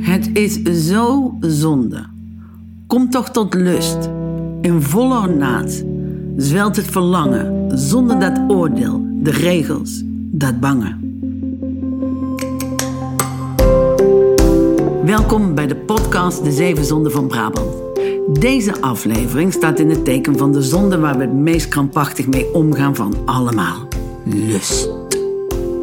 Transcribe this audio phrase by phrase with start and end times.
[0.00, 2.06] Het is zo zonde.
[2.86, 4.10] Kom toch tot lust.
[4.60, 5.84] In volle ornaat
[6.36, 10.98] zwelt het verlangen zonder dat oordeel, de regels, dat bangen.
[15.04, 17.74] Welkom bij de podcast De Zeven Zonden van Brabant.
[18.40, 22.54] Deze aflevering staat in het teken van de zonde waar we het meest krampachtig mee
[22.54, 23.88] omgaan van allemaal:
[24.24, 24.99] lust.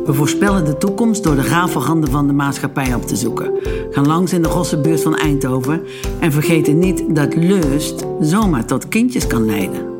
[0.07, 3.51] We voorspellen de toekomst door de rafelranden van de maatschappij op te zoeken.
[3.91, 5.81] Gaan langs in de Gossenbuurt van Eindhoven
[6.19, 9.95] en vergeten niet dat lust zomaar tot kindjes kan leiden.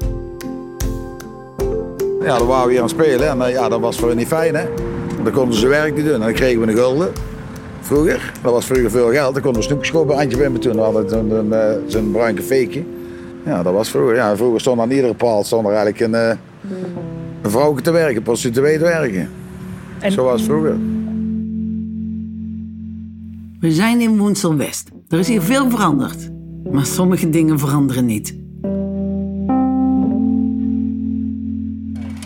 [2.21, 4.27] Ja, dan waren we hier aan het spelen en ja, dat was voor hen niet
[4.27, 4.65] fijn hè.
[5.23, 7.12] Dan konden ze werk niet doen en dan kregen we een gulden.
[7.81, 10.81] Vroeger, dat was vroeger veel geld, dan konden we snoepjes kopen, Antje Wimmer toen, we
[10.81, 12.84] hadden toen een, eh, zo'n bruin cafeetje.
[13.45, 14.15] Ja, dat was vroeger.
[14.15, 16.35] Ja, vroeger stond aan iedere paal stond er eigenlijk een, eh,
[17.41, 19.29] een vrouw te werken, prostituee te werken.
[19.99, 20.75] En- Zo was het vroeger.
[23.59, 24.89] We zijn in Woensel West.
[25.07, 26.29] Er is hier veel veranderd.
[26.71, 28.35] Maar sommige dingen veranderen niet.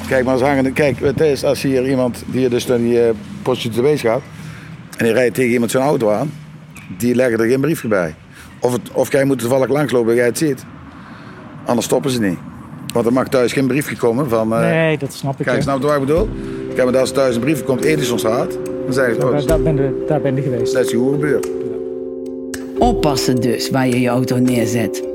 [0.08, 3.14] Kijk, maar als hangende, kijk, het is als hier iemand die dus naar die eh,
[3.42, 4.22] prostituees gaat
[4.98, 6.32] en die rijdt tegen iemand zijn auto aan,
[6.98, 8.16] die leggen er geen briefje bij.
[8.60, 10.66] Of, het, of jij moet toevallig langslopen en jij het ziet.
[11.66, 12.38] Anders stoppen ze niet.
[12.94, 14.54] Want er mag thuis geen briefje komen van.
[14.54, 15.46] eh, Nee, dat snap ik.
[15.46, 16.30] Kijk, snap je wat ik bedoel?
[16.76, 19.62] Kijk, maar als thuis een briefje komt, Edisonstraat, dan zeggen ze, oh, daar, dat daar,
[19.62, 20.76] ben je, daar ben je geweest.
[20.76, 21.50] is die hoerenbuurt.
[22.78, 25.10] Oppassen dus waar je je auto neerzet.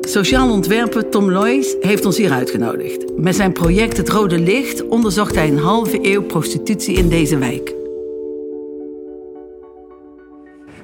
[0.00, 3.04] Sociaal ontwerper Tom Loijs heeft ons hier uitgenodigd.
[3.16, 7.74] Met zijn project Het Rode Licht onderzocht hij een halve eeuw prostitutie in deze wijk.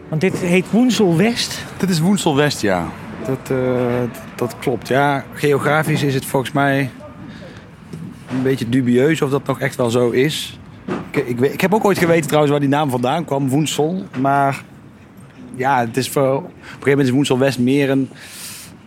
[0.08, 1.64] Want dit heet Woensel West.
[1.78, 2.89] Dit is Woensel West, ja.
[3.27, 4.02] Dat, eh,
[4.36, 4.89] dat klopt.
[4.89, 6.91] Ja, geografisch is het volgens mij
[8.34, 10.58] een beetje dubieus of dat nog echt wel zo is.
[11.10, 14.04] Ik, ik, ik heb ook ooit geweten trouwens waar die naam vandaan kwam, Woensel.
[14.20, 14.62] Maar
[15.54, 18.08] ja, het is voor, op een gegeven moment is Woensel West meer een...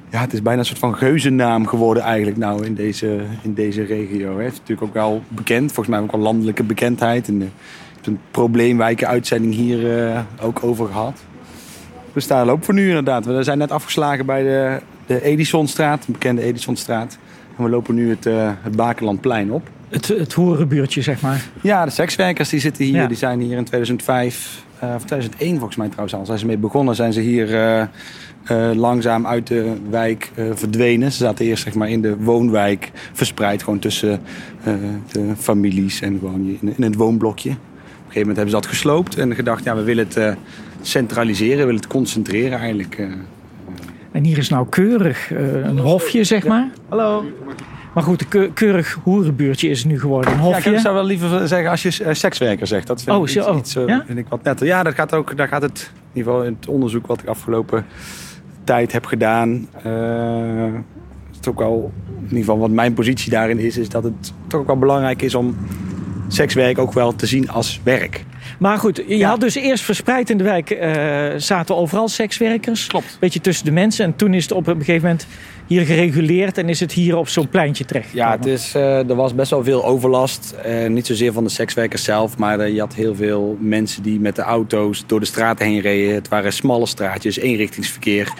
[0.09, 3.83] Ja, het is bijna een soort van geuzennaam geworden eigenlijk nou in deze, in deze
[3.83, 4.37] regio.
[4.37, 4.43] hè.
[4.43, 7.27] Het is natuurlijk ook wel bekend, volgens mij ook wel landelijke bekendheid.
[7.27, 7.47] En, eh,
[8.07, 11.19] een probleemwijken-uitzending hier eh, ook over gehad.
[12.13, 13.25] We staan ook voor nu inderdaad.
[13.25, 17.17] We zijn net afgeslagen bij de, de Edisonstraat, de bekende Edisonstraat.
[17.57, 19.69] En we lopen nu het, eh het Bakerlandplein op.
[19.89, 21.45] Het, het hoerenbuurtje, zeg maar.
[21.61, 22.95] Ja, de sekswerkers die zitten hier.
[22.95, 23.07] Ja.
[23.07, 26.25] Die zijn hier in 2005, eh, of 2001 volgens mij trouwens al.
[26.25, 26.95] Zijn ze mee begonnen.
[26.95, 31.11] Zijn ze hier eh, langzaam uit de wijk verdwenen.
[31.11, 33.63] Ze zaten eerst zeg maar, in de woonwijk verspreid.
[33.63, 34.21] Gewoon tussen
[35.11, 37.49] de families en gewoon in, in het woonblokje.
[37.49, 39.17] Op een gegeven moment hebben ze dat gesloopt.
[39.17, 40.37] En gedacht, ja, we willen het
[40.81, 41.57] centraliseren.
[41.57, 43.07] We willen het concentreren eigenlijk.
[44.11, 46.67] En hier is nou keurig eh, een hofje, zeg maar.
[46.89, 47.23] Hallo.
[47.93, 50.31] Maar goed, een keu- keurig hoerenbuurtje is het nu geworden.
[50.31, 50.79] Een Ja, ik hofje.
[50.79, 52.87] zou wel liever zeggen als je eh, sekswerker zegt.
[52.87, 54.03] Dat vind Oh, ik zo- iets, oh, iets, eh, ja?
[54.05, 54.67] vind ik wat netter.
[54.67, 57.27] Ja, dat gaat ook, daar gaat het, in ieder geval in het onderzoek wat ik
[57.27, 57.85] afgelopen
[58.63, 59.51] tijd heb gedaan,
[61.31, 64.33] is het ook wel, in ieder geval wat mijn positie daarin is, is dat het
[64.47, 65.55] toch ook wel belangrijk is om
[66.27, 68.25] sekswerk ook wel te zien als werk.
[68.57, 69.29] Maar goed, je Ja.
[69.29, 72.87] had dus eerst verspreid in de wijk eh, zaten overal sekswerkers.
[72.87, 73.17] Klopt.
[73.19, 74.05] Beetje tussen de mensen.
[74.05, 75.27] En toen is het op een gegeven moment
[75.67, 78.11] hier gereguleerd en is het hier op zo'n pleintje terecht.
[78.13, 80.55] Ja, het is, eh, er was best wel veel overlast.
[80.63, 84.35] Eh, niet zozeer van de sekswerkers zelf, maar je had heel veel mensen die met
[84.35, 86.13] de auto's door de straten heen reden.
[86.15, 88.33] Het waren smalle straatjes, eenrichtingsverkeer.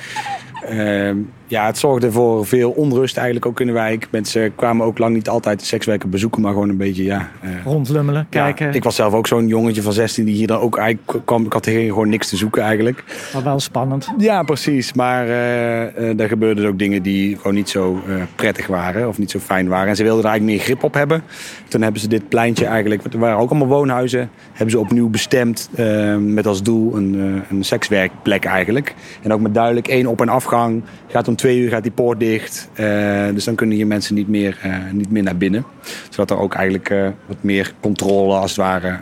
[0.65, 4.07] Ehm, ja, het zorgde voor veel onrust eigenlijk ook in de wijk.
[4.11, 7.29] Mensen kwamen ook lang niet altijd de sekswerker bezoeken, maar gewoon een beetje, ja...
[7.41, 8.73] eh, Rondlummelen, ja, kijken.
[8.73, 11.45] ik was zelf ook zo'n jongetje van 16 die hier dan ook eigenlijk kwam.
[11.45, 13.03] Ik had hier gewoon niks te zoeken eigenlijk.
[13.33, 14.09] Maar wel spannend.
[14.17, 14.93] Ja, precies.
[14.93, 15.65] Maar eh
[15.97, 19.39] eh, er gebeurden ook dingen die gewoon niet zo eh, prettig waren of niet zo
[19.39, 19.87] fijn waren.
[19.87, 21.23] En ze wilden er eigenlijk meer grip op hebben.
[21.67, 25.09] Toen hebben ze dit pleintje eigenlijk, want er waren ook allemaal woonhuizen, hebben ze opnieuw
[25.09, 27.15] bestemd eh, met als doel een,
[27.49, 28.93] eh, een sekswerkplek eigenlijk.
[29.21, 30.83] En ook met duidelijk één op- en afgang.
[31.07, 32.69] Gaat om twee uur gaat die poort dicht.
[32.73, 35.63] Eh, dus dan kunnen hier mensen niet meer, eh, niet meer naar binnen.
[36.09, 38.97] Zodat er ook eigenlijk eh, wat meer controle als het ware eh,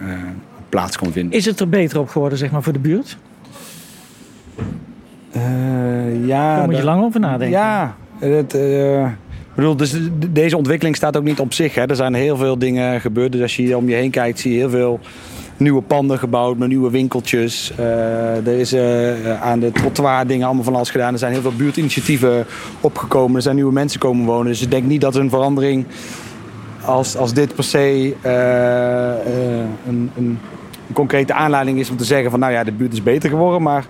[0.69, 1.37] plaats kon vinden.
[1.37, 3.17] Is het er beter op geworden, zeg maar, voor de buurt?
[5.31, 7.49] Eh, ja, Daar moet je lang over nadenken.
[7.49, 11.75] Ja, het, eh, ik bedoel, dus de- deze ontwikkeling staat ook niet op zich.
[11.75, 11.85] Hè.
[11.85, 13.31] Er zijn heel veel dingen gebeurd.
[13.31, 14.99] Dus als je hier om je heen kijkt, zie je heel veel
[15.57, 17.71] nieuwe panden gebouwd met nieuwe winkeltjes.
[17.77, 21.13] Eh, er is eh, aan de trottoir dingen allemaal van alles gedaan.
[21.13, 22.45] Er zijn heel veel buurtinitiatieven
[22.81, 23.35] opgekomen.
[23.35, 24.47] Er zijn nieuwe mensen komen wonen.
[24.47, 25.85] Dus ik denk niet dat een verandering
[26.85, 30.39] als, als dit per se eh, een, een, een
[30.93, 33.61] concrete aanleiding is om te zeggen van nou ja, de buurt is beter geworden.
[33.61, 33.85] Maar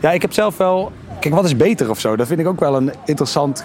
[0.00, 0.92] ja, ik heb zelf wel.
[1.20, 2.16] Kijk, wat is beter of zo?
[2.16, 3.64] Dat vind ik ook wel een interessant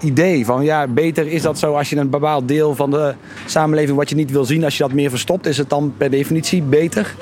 [0.00, 3.14] idee van ja, beter is dat zo als je een bepaald deel van de
[3.46, 6.10] samenleving wat je niet wil zien, als je dat meer verstopt, is het dan per
[6.10, 7.14] definitie beter?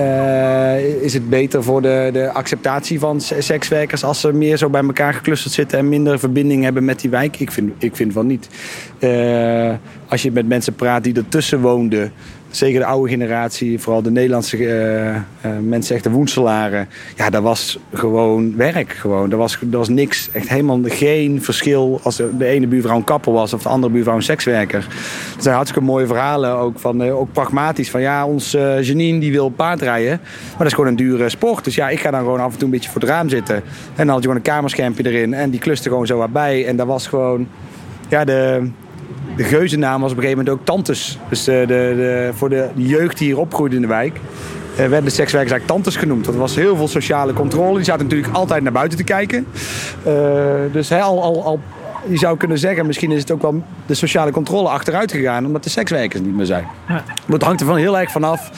[0.00, 4.82] Uh, is het beter voor de, de acceptatie van sekswerkers als ze meer zo bij
[4.82, 7.40] elkaar geclusterd zitten en minder verbinding hebben met die wijk?
[7.40, 8.48] Ik vind, ik vind van niet.
[8.98, 9.74] Uh,
[10.08, 12.12] als je met mensen praat die ertussen woonden,
[12.56, 15.20] zeker de oude generatie, vooral de Nederlandse uh, uh,
[15.62, 16.88] mensen, echt de woenselaren.
[17.16, 18.92] Ja, dat was gewoon werk.
[18.92, 19.30] Gewoon.
[19.30, 23.32] Er, was, er was niks, echt helemaal geen verschil als de, ene buurvrouw een kapper
[23.32, 24.78] was of de andere buurvrouw een sekswerker.
[25.36, 27.90] Er zijn hartstikke mooie verhalen, ook, van, uh, ook pragmatisch.
[27.90, 28.50] Van ja, ons
[28.80, 31.64] Janine die wil paardrijden, maar dat is gewoon een dure sport.
[31.64, 33.56] Dus ja, ik ga dan gewoon af en toe een beetje voor het raam zitten.
[33.56, 33.62] En
[33.96, 36.66] dan had je gewoon een kamerschermpje erin en die kluste gewoon zo wat bij.
[36.66, 37.48] En dat was gewoon,
[38.08, 38.70] ja, de
[39.36, 41.18] de geuzennaam was op een gegeven moment ook tantes.
[41.28, 44.20] Dus de, de, de, voor de jeugd die hier opgroeide in de wijk...
[44.72, 46.24] Uh, werden de sekswerkers eigenlijk tantes genoemd.
[46.24, 47.74] Dat was heel veel sociale controle.
[47.74, 49.46] Die zaten natuurlijk altijd naar buiten te kijken.
[50.06, 50.12] Uh,
[50.72, 51.60] dus he, al, al, al,
[52.08, 55.46] je zou kunnen zeggen, misschien is het ook wel de sociale controle achteruit gegaan...
[55.46, 56.64] omdat de sekswerkers niet meer zijn.
[56.88, 56.94] Ja.
[56.94, 58.50] Maar het hangt er van heel erg vanaf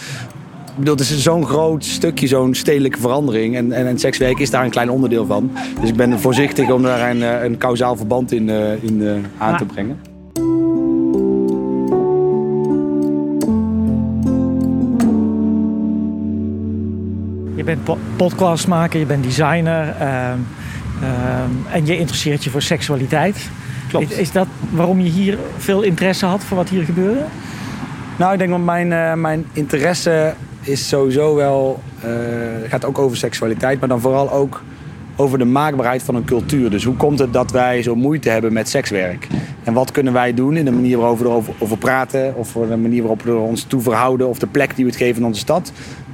[0.78, 3.56] ik bedoel, het is zo'n groot stukje, zo'n stedelijke verandering.
[3.56, 5.50] En, en, en, sekswerk is daar een klein onderdeel van.
[5.80, 9.64] Dus ik ben voorzichtig om daar een, een kausaal verband in, uh, in aan te
[9.64, 10.07] brengen.
[17.68, 20.32] Je bent podcastmaker, je bent designer uh,
[21.02, 23.50] uh, en je interesseert je voor seksualiteit.
[23.88, 24.10] Klopt.
[24.10, 27.24] Is, is, dat waarom je hier veel interesse had voor wat hier gebeurde?
[28.16, 31.82] Nou, ik denk dat mijn, uh, mijn interesse is sowieso wel...
[32.68, 34.62] gaat ook over seksualiteit, maar dan vooral ook
[35.16, 36.70] over de maakbaarheid van een cultuur.
[36.70, 39.26] Dus hoe komt het dat wij zo moeite hebben met sekswerk?
[39.64, 42.34] En wat kunnen wij doen in de manier waarop we erover over praten...
[42.36, 44.28] of de manier waarop we ons toe verhouden...
[44.28, 45.72] of de plek die we het geven in onze stad...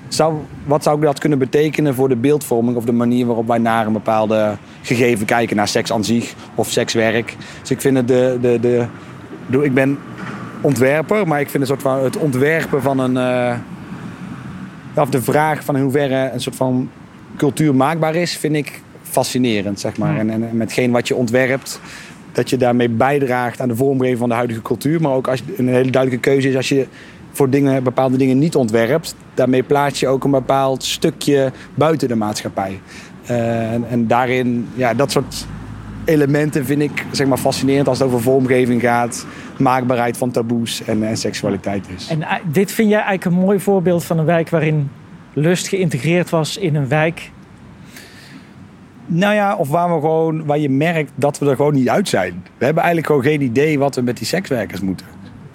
[0.08, 0.34] Zou,
[0.64, 3.92] wat zou dat kunnen betekenen voor de beeldvorming of de manier waarop wij naar een
[3.92, 7.36] bepaalde gegeven kijken, naar seks aan zich of sekswerk?
[7.60, 9.98] Dus ik vind het de, de, de, ik ben
[10.60, 13.16] ontwerper, maar ik vind het, soort van, het ontwerpen van een,
[14.96, 16.90] uh, of de vraag van in hoeverre een soort van
[17.36, 20.18] cultuur maakbaar is, vind ik fascinerend, zeg maar.
[20.18, 21.80] En, en metgeen wat je ontwerpt,
[22.32, 25.00] dat je daarmee bijdraagt aan de vormgeving van de huidige cultuur.
[25.00, 26.86] Maar ook als een hele duidelijke keuze is als je
[27.34, 29.14] voor dingen, bepaalde dingen niet ontwerpt.
[29.34, 32.80] Daarmee plaats je ook een bepaald stukje buiten de maatschappij.
[33.30, 35.46] Uh, en, en, daarin, ja, dat soort
[36.04, 39.26] elementen vind ik zeg maar, fascinerend als het over vormgeving gaat,
[39.58, 42.08] maakbaarheid van taboes en, en seksualiteit is.
[42.08, 44.90] En uh, dit vind jij eigenlijk een mooi voorbeeld van een wijk waarin
[45.32, 47.30] lust geïntegreerd was in een wijk
[49.06, 52.08] nou ja, of waar we gewoon, waar je merkt dat we er gewoon niet uit
[52.08, 52.44] zijn.
[52.58, 55.06] We hebben eigenlijk gewoon geen idee wat we met die sekswerkers moeten.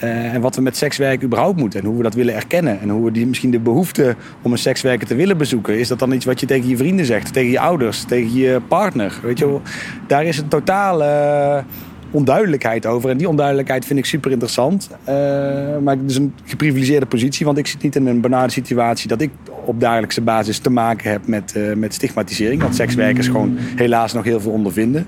[0.04, 1.80] Uh, en wat we met sekswerk überhaupt moeten.
[1.80, 2.80] En hoe we dat willen erkennen.
[2.81, 5.80] En hoe we die, misschien de behoefte om een sekswerker te willen bezoeken.
[5.80, 7.34] Is dat dan iets wat je tegen je vrienden zegt?
[7.34, 8.04] Tegen je ouders?
[8.04, 9.19] Tegen je partner?
[9.24, 9.57] Weet je?
[10.07, 11.63] Daar is een totale uh,
[12.12, 13.10] onduidelijkheid over.
[13.10, 14.90] En die onduidelijkheid vind ik super interessant.
[14.92, 15.06] Uh,
[15.84, 17.46] maar het is een geprivilegeerde positie.
[17.46, 19.30] Want ik zit niet in een banale situatie dat ik
[19.66, 22.62] op dagelijkse basis te maken heb met, met stigmatisering.
[22.62, 25.07] Dat sekswerkers gewoon helaas nog heel veel ondervinden.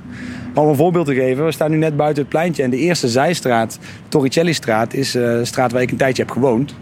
[0.54, 2.64] Maar om een voorbeeld te geven, we staan nu net buiten het pleintje.
[2.64, 6.76] En de eerste zijstraat, Torricelli-straat, is uh, een straat waar ik een tijdje heb gewoond.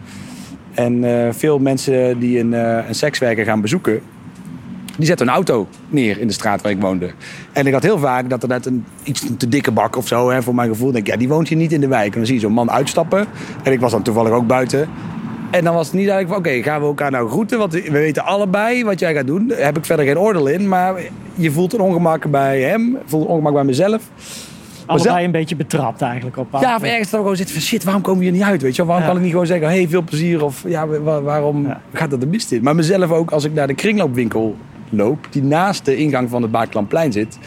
[0.73, 4.01] En uh, veel mensen die een, uh, een sekswerker gaan bezoeken,
[4.97, 7.11] die zetten een auto neer in de straat waar ik woonde.
[7.51, 10.29] En ik had heel vaak dat er net een iets te dikke bak of zo,
[10.29, 10.91] hè, voor mijn gevoel.
[10.91, 12.11] denk ik, ja, die woont hier niet in de wijk.
[12.11, 13.25] En dan zie je zo'n man uitstappen.
[13.63, 14.89] En ik was dan toevallig ook buiten.
[15.51, 17.57] En dan was het niet eigenlijk van, oké, gaan we elkaar nou groeten?
[17.57, 19.47] Want we weten allebei wat jij gaat doen.
[19.47, 20.67] Daar heb ik verder geen oordeel in.
[20.67, 21.01] Maar
[21.35, 24.09] je voelt een ongemak bij hem, voelt een ongemak bij mezelf.
[24.85, 25.25] Allebei zelf...
[25.25, 26.47] een beetje betrapt eigenlijk op.
[26.59, 28.61] Ja, of ergens dan gewoon zitten van shit, waarom komen we hier niet uit?
[28.61, 28.85] Weet je?
[28.85, 29.07] Waarom ja.
[29.07, 30.43] kan ik niet gewoon zeggen, hey, veel plezier?
[30.43, 30.87] Of ja,
[31.21, 31.81] waarom ja.
[31.93, 32.63] gaat dat de mist in?
[32.63, 34.55] Maar mezelf ook, als ik naar de kringloopwinkel
[34.89, 37.37] loop, die naast de ingang van het Baaklandplein zit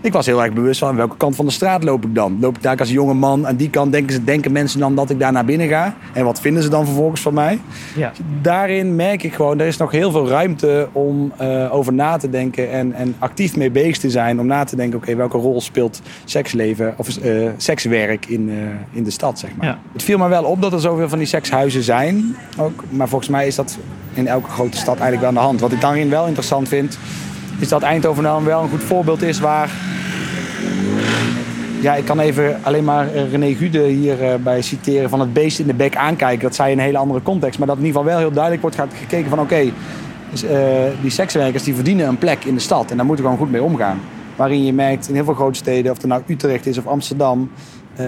[0.00, 2.38] ik was heel erg bewust van welke kant van de straat loop ik dan.
[2.40, 5.10] Loop ik daar als jonge man aan die kant, denken, ze, denken mensen dan dat
[5.10, 5.94] ik daar naar binnen ga?
[6.12, 7.58] En wat vinden ze dan vervolgens van mij?
[7.96, 8.12] Ja.
[8.42, 12.30] Daarin merk ik gewoon, er is nog heel veel ruimte om uh, over na te
[12.30, 14.40] denken en, en actief mee bezig te zijn.
[14.40, 18.56] Om na te denken, oké, okay, welke rol speelt seksleven of uh, sekswerk in, uh,
[18.92, 19.66] in de stad, zeg maar.
[19.66, 19.78] Ja.
[19.92, 22.36] Het viel me wel op dat er zoveel van die sekshuizen zijn.
[22.58, 23.78] Ook, maar volgens mij is dat
[24.12, 25.60] in elke grote stad eigenlijk wel aan de hand.
[25.60, 26.98] Wat ik daarin wel interessant vind,
[27.58, 29.70] is dat Eindhoven dan wel een goed voorbeeld is waar...
[31.80, 35.58] Ja, ik kan even alleen maar eh, René Gude hierbij uh, citeren van het beest
[35.58, 36.42] in de bek aankijken.
[36.42, 37.58] Dat zei in een hele andere context.
[37.58, 39.72] Maar dat in ieder geval wel heel duidelijk wordt gaat gekeken van oké, okay,
[40.30, 40.50] dus, uh,
[41.02, 42.90] die sekswerkers die verdienen een plek in de stad.
[42.90, 44.00] En daar moeten we gewoon goed mee omgaan.
[44.36, 47.50] Waarin je merkt in heel veel grote steden, of het nou Utrecht is of Amsterdam...
[48.00, 48.06] Uh,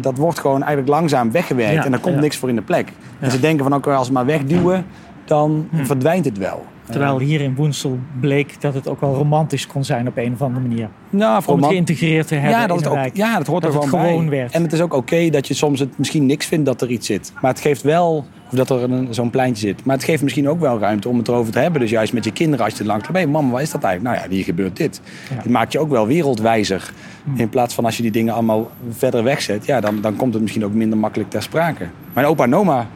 [0.00, 1.74] dat wordt gewoon eigenlijk langzaam weggewerkt.
[1.74, 2.20] Ja, en daar komt ja.
[2.20, 2.88] niks voor in de plek.
[2.88, 3.24] Ja.
[3.24, 4.86] En ze denken van oké, okay, als we maar wegduwen,
[5.24, 6.64] dan verdwijnt het wel.
[6.90, 10.42] Terwijl hier in Woensel bleek dat het ook wel romantisch kon zijn op een of
[10.42, 10.88] andere manier.
[11.10, 13.74] Nou, Om het geïntegreerd te hebben ja, dat in het ook, ja, dat hoort Dat
[13.74, 14.38] er het gewoon, gewoon bij.
[14.38, 14.52] werd.
[14.52, 17.06] En het is ook oké dat je soms het misschien niks vindt dat er iets
[17.06, 17.32] zit.
[17.40, 19.84] Maar het geeft wel, of dat er een- zo'n pleintje zit.
[19.84, 21.80] Maar het geeft misschien ook wel ruimte om het erover te hebben.
[21.80, 23.18] Dus juist met je kinderen als je er langs loopt.
[23.20, 24.16] Hé, mama, wat is dat eigenlijk?
[24.16, 25.00] Nou ja, hier gebeurt dit.
[25.30, 25.36] Ja.
[25.36, 26.92] Het maakt je ook wel wereldwijzer.
[27.34, 29.66] In plaats van als je die dingen allemaal verder wegzet.
[29.66, 31.86] Ja, dan, dan komt het misschien ook minder makkelijk ter sprake.
[32.12, 32.86] Mijn opa en oma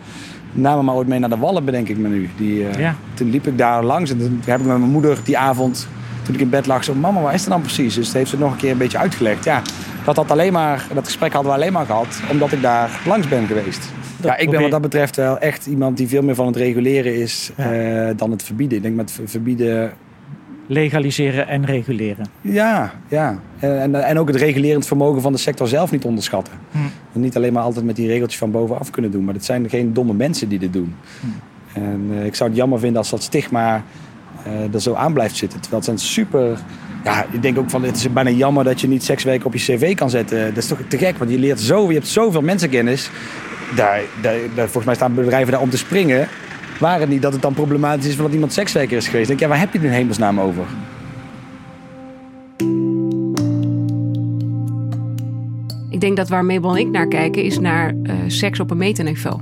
[0.53, 2.29] namen me ooit mee naar de Wallen, bedenk ik me nu.
[2.37, 2.95] Die, eh, Ja.
[3.15, 5.89] Toen liep ik daar langs en toen heb ik met mijn moeder die avond,
[6.23, 7.95] toen ik in bed lag, zo, mama, waar is het dan precies?
[7.95, 9.45] Dus heeft ze nog een keer een beetje uitgelegd.
[9.45, 9.63] Ja,
[10.05, 13.29] dat, had alleen maar, dat gesprek hadden we alleen maar gehad omdat ik daar langs
[13.29, 13.93] ben geweest.
[14.23, 17.15] ja, ik ben wat dat betreft wel echt iemand die veel meer van het reguleren
[17.21, 17.73] is Ja.
[17.73, 18.77] eh, dan het verbieden.
[18.77, 19.93] Ik denk met ver- verbieden,
[20.67, 22.27] Legaliseren en reguleren.
[22.41, 23.39] ja, ja.
[23.63, 26.55] En, en, en ook het regulerend vermogen van de sector zelf niet onderschatten.
[26.71, 26.79] Hm.
[27.13, 29.25] En niet alleen maar altijd met die regeltjes van bovenaf kunnen doen.
[29.25, 30.95] Maar het zijn geen domme mensen die dit doen.
[31.21, 31.27] Hm.
[31.79, 33.83] En eh, ik zou het jammer vinden als dat stigma
[34.45, 35.61] eh, er zo aan blijft zitten.
[35.61, 36.59] Terwijl het zijn super...
[37.05, 39.59] Ja, ik denk ook van het is bijna jammer dat je niet sekswerk op je
[39.59, 40.55] cv kan zetten.
[40.55, 43.11] Dat is toch te gek, want je leert zo, je hebt zoveel mensenkennis.
[43.77, 46.29] Daar, daar, daar- volgens mij staan bedrijven daar om te springen.
[46.81, 49.29] Waar het niet dat het dan problematisch is van dat iemand sekswerker is geweest.
[49.29, 50.65] Dan denk ik, ja, waar heb je het in hemelsnaam over?
[56.03, 59.41] Denk dat waar Mabel en ik naar kijken is naar eh, seks op een metaniveau.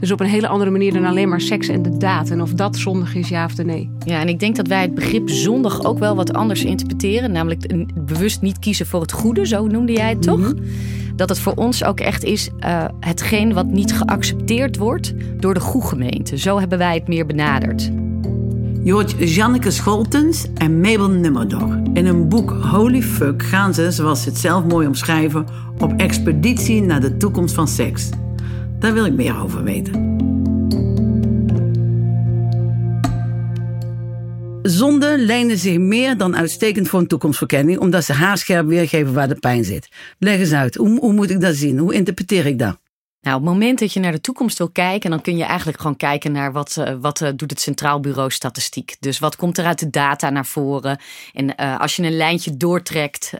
[0.00, 2.30] Dus op een hele andere manier dan alleen maar seks en de daad.
[2.30, 3.90] En of dat zondig is, ja of nee.
[4.04, 7.32] Ja, en ik denk dat wij het begrip zondig ook wel wat anders interpreteren.
[7.32, 10.54] Namelijk een- bewust niet kiezen voor het goede, zo noemde jij het toch?
[11.16, 15.60] Dat het voor ons ook echt is eh, hetgeen wat niet geaccepteerd wordt door de
[15.60, 16.38] goede gemeente.
[16.38, 17.90] Zo hebben wij het meer benaderd.
[18.86, 21.80] Je Janneke Scholtens en Mabel Nummerdor.
[21.92, 25.46] In een boek Holy Fuck gaan ze, zoals ze het zelf mooi omschrijven,
[25.78, 28.08] op expeditie naar de toekomst van seks.
[28.78, 30.16] Daar wil ik meer over weten.
[34.62, 39.38] Zonden lenen zich meer dan uitstekend voor een toekomstverkenning, omdat ze haarscherp weergeven waar de
[39.40, 39.88] pijn zit.
[40.18, 41.78] Leg eens uit, hoe, hoe moet ik dat zien?
[41.78, 42.78] Hoe interpreteer ik dat?
[43.26, 45.80] Nou, op het moment dat je naar de toekomst wil kijken, dan kun je eigenlijk
[45.80, 48.96] gewoon kijken naar wat, eh, wat eh, doet het Centraal Bureau Statistiek.
[49.00, 51.00] Dus wat komt er uit de data naar voren?
[51.32, 53.32] En eh, als je een lijntje doortrekt,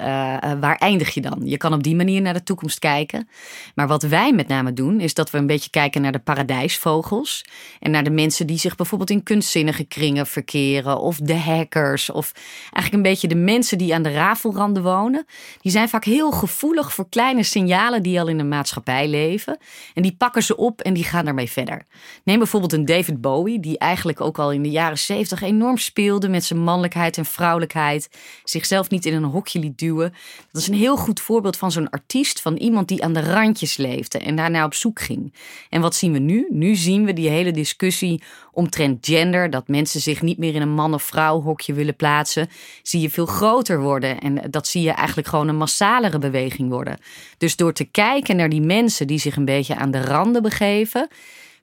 [0.61, 1.41] waar eindig je dan?
[1.45, 3.29] Je kan op die manier naar de toekomst kijken.
[3.75, 7.45] Maar wat wij met name doen, is dat we een beetje kijken naar de paradijsvogels.
[7.81, 11.01] En naar de mensen die zich bijvoorbeeld in kunstzinnige kringen verkeren.
[11.01, 12.11] Of de hackers.
[12.11, 15.27] Of eigenlijk een beetje de mensen die aan de rafelranden wonen.
[15.61, 19.59] Die zijn vaak heel gevoelig voor kleine signalen die al in de maatschappij leven.
[19.95, 21.83] En die pakken ze op en die gaan daarmee verder.
[22.25, 26.29] Neem bijvoorbeeld een David Bowie, die eigenlijk ook al in de jaren zeventig enorm speelde
[26.29, 28.09] met zijn mannelijkheid en vrouwelijkheid.
[28.45, 30.15] Zichzelf niet in een hokje liet duwen.
[30.53, 33.77] Dat is een heel goed voorbeeld van zo'n artiest, van iemand die aan de randjes
[33.77, 35.35] leefde en daarna op zoek ging.
[35.71, 36.47] En wat zien we nu?
[36.51, 38.23] Nu zien we die hele discussie
[38.57, 42.49] omtrent gender, dat mensen zich niet meer in een man- of vrouw hokje willen plaatsen,
[42.83, 44.21] zie je veel groter worden.
[44.21, 46.99] En dat zie je eigenlijk gewoon een massalere beweging worden.
[47.39, 51.09] Dus door te kijken naar die mensen die zich een beetje aan de randen begeven,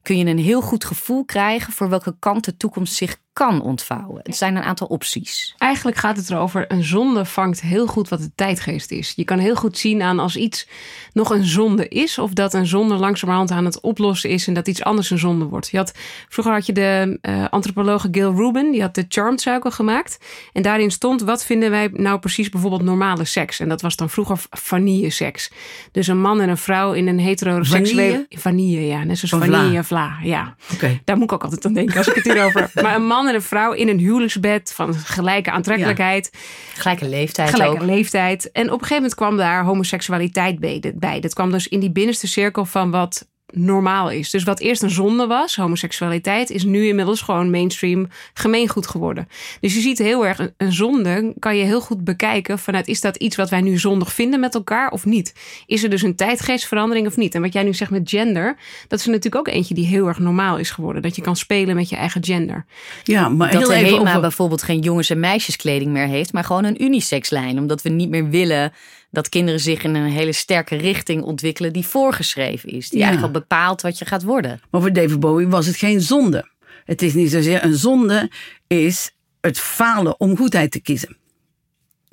[0.02, 4.20] kun je een heel goed gevoel krijgen voor welke kant de toekomst zich kan ontvouwen.
[4.24, 5.56] Het zijn een aantal opties.
[5.58, 9.14] Eigenlijk gaat het erover, een zonde vangt heel goed wat de tijdgeest is.
[9.16, 10.68] Je kan heel goed zien aan als iets
[11.14, 12.18] nog een zonde is...
[12.18, 14.48] of dat een zonde langzamerhand aan het oplossen is...
[14.48, 15.70] en dat iets anders een zonde wordt.
[15.70, 15.94] Je had,
[16.30, 20.18] vroeger had je de eh antropologe Gil Rubin, die had de Charmed Circle gemaakt.
[20.54, 23.60] En daarin stond, wat vinden wij nou precies bijvoorbeeld normale seks?
[23.60, 25.52] En dat was dan vroeger vanille seks.
[25.92, 28.12] Dus een man en een vrouw in een heteroseksuele...
[28.12, 28.26] Vanille?
[28.30, 29.04] Vanille, ja.
[29.04, 29.62] Net zoals Van vla.
[29.62, 30.56] vanille, vla, ja.
[30.74, 31.02] Oké.
[31.04, 32.72] Daar moet ik ook altijd aan denken als ik het hierover heb.
[32.84, 36.32] Maar een man en een vrouw in een huwelijksbed van gelijke aantrekkelijkheid,
[36.74, 37.82] Gelijke leeftijd gelijke ook.
[37.82, 38.52] leeftijd.
[38.52, 40.60] En op een gegeven moment kwam daar homoseksualiteit
[41.00, 41.20] bij.
[41.20, 44.30] Dat kwam dus in die binnenste cirkel van wat normaal is.
[44.30, 49.28] Dus wat eerst een zonde was, homoseksualiteit, is nu inmiddels gewoon mainstream gemeengoed geworden.
[49.60, 53.16] Dus je ziet heel erg, een, zonde kan je heel goed bekijken vanuit is dat
[53.16, 55.34] iets wat wij nu zondig vinden met elkaar of niet?
[55.66, 57.36] Is er dus een tijdgeestverandering of niet?
[57.36, 58.56] En wat jij nu zegt met gender,
[58.88, 61.02] dat is er natuurlijk ook eentje die heel erg normaal is geworden.
[61.02, 62.66] Dat je kan spelen met je eigen gender.
[63.04, 64.22] Ja, maar Dat heel de even HEMA over...
[64.22, 67.58] bijvoorbeeld geen jongens- en meisjeskleding meer heeft, maar gewoon een unisexlijn.
[67.58, 68.74] Omdat we niet meer willen
[69.14, 72.90] dat kinderen zich in een hele sterke richting ontwikkelen die voorgeschreven is.
[72.90, 73.06] Die Ja.
[73.06, 74.62] eigenlijk al bepaalt wat je gaat worden.
[74.72, 76.50] Maar voor David Bowie was het geen zonde.
[76.86, 78.32] Het is niet zozeer een zonde,
[78.68, 81.18] is het falen om goedheid te kiezen.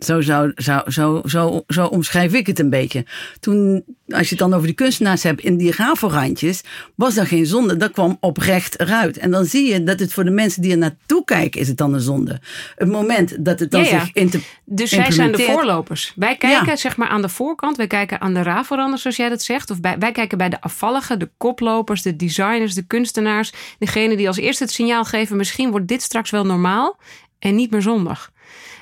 [0.04, 3.04] Zo, zou, zou, zo, zo, zo omschrijf ik het een beetje.
[3.40, 6.60] Toen, als je het dan over die kunstenaars hebt in die rafelrandjes,
[6.94, 7.76] was dat geen zonde.
[7.76, 9.18] Dat kwam oprecht eruit.
[9.18, 11.76] En dan zie je dat het voor de mensen die er naartoe kijken, is het
[11.76, 12.40] dan een zonde.
[12.76, 14.00] Het moment dat het dan Ja, ja.
[14.00, 16.12] zich inter- Dus zij zijn de voorlopers.
[16.16, 16.76] Wij kijken Ja.
[16.76, 17.76] zeg maar aan de voorkant.
[17.76, 19.70] Wij kijken aan de rafelranders, zoals jij dat zegt.
[19.70, 23.52] Of bij, wij kijken bij de afvalligen, de koplopers, de designers, de kunstenaars.
[23.78, 25.36] Degene die als eerste het signaal geven...
[25.36, 26.98] misschien wordt dit straks wel normaal
[27.38, 28.30] en niet meer zondag.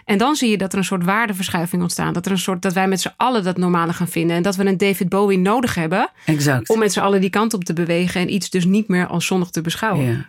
[0.08, 2.14] En dan zie je dat er een soort waardeverschuiving ontstaat.
[2.14, 4.36] Dat, er een soort, dat wij met z'n allen dat normale gaan vinden.
[4.36, 6.10] En dat we een David Bowie nodig hebben...
[6.24, 6.68] Exact.
[6.68, 8.20] om met z'n allen die kant op te bewegen...
[8.20, 10.04] en iets dus niet meer als zondig te beschouwen.
[10.06, 10.26] ja.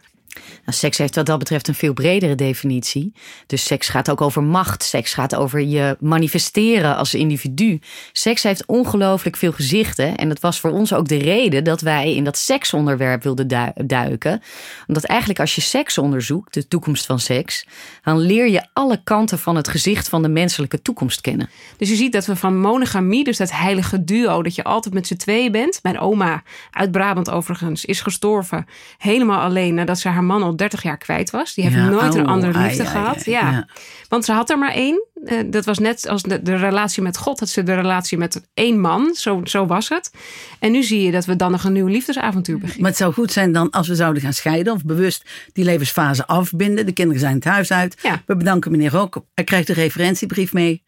[0.65, 3.13] Nou, seks heeft wat dat betreft een veel bredere definitie.
[3.45, 4.83] Dus seks gaat ook over macht.
[4.83, 7.79] Seks gaat over je manifesteren als individu.
[8.11, 10.15] Seks heeft ongelooflijk veel gezichten.
[10.15, 13.85] En dat was voor ons ook de reden dat wij in dat seksonderwerp wilden du-
[13.85, 14.41] duiken.
[14.87, 17.65] Omdat eigenlijk als je seks onderzoekt, de toekomst van seks,
[18.03, 21.49] dan leer je alle kanten van het gezicht van de menselijke toekomst kennen.
[21.77, 25.07] Dus je ziet dat we van monogamie, dus dat heilige duo, dat je altijd met
[25.07, 25.79] z'n tweeën bent.
[25.83, 28.65] Mijn oma, uit Brabant overigens, is gestorven.
[28.97, 31.53] Helemaal alleen nadat ze haar man al 30 jaar kwijt was.
[31.53, 33.15] Die heeft Ja, nooit een au, andere liefde ai, gehad.
[33.15, 33.51] ai, ja.
[33.51, 33.67] ja.
[34.09, 35.03] Want ze had er maar één.
[35.25, 38.41] Eh, dat was net als de, de relatie met God, had ze de relatie met
[38.53, 39.13] één man.
[39.15, 40.11] Zo, zo was het.
[40.59, 42.81] En nu zie je dat we dan nog een nieuw liefdesavontuur beginnen.
[42.81, 46.27] Maar het zou goed zijn dan als we zouden gaan scheiden of bewust die levensfase
[46.27, 46.85] afbinden.
[46.85, 47.97] De kinderen zijn het huis uit.
[48.01, 48.21] Ja.
[48.25, 49.23] We bedanken meneer ook.
[49.33, 50.83] Hij krijgt een referentiebrief mee.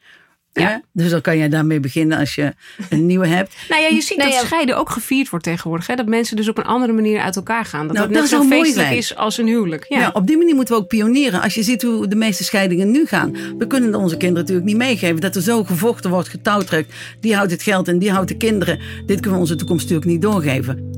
[0.54, 0.82] Ja.
[0.94, 2.54] Dus dan kan jij daarmee beginnen als je
[2.90, 3.56] een nieuwe hebt.
[3.70, 4.40] Nou ja, je ziet dat ja.
[4.40, 5.88] scheiden ook gevierd wordt tegenwoordig.
[5.88, 5.96] Hè?
[5.96, 7.88] Dat mensen dus op een andere manier uit elkaar gaan.
[7.88, 8.98] Dat Nou, het net dat zo feestelijk zijn.
[8.98, 9.86] is als een huwelijk.
[9.90, 10.00] Ja.
[10.00, 10.10] Ja.
[10.14, 11.42] op die manier moeten we ook pionieren.
[11.42, 13.36] Als je ziet hoe de meeste scheidingen nu gaan.
[13.58, 15.22] We kunnen onze kinderen natuurlijk niet meegeven.
[15.22, 16.94] Dat er zo gevochten wordt, getouwtrekt.
[17.20, 18.80] Die houdt het geld en die houdt de kinderen.
[19.06, 20.90] Dit kunnen we onze toekomst natuurlijk niet doorgeven.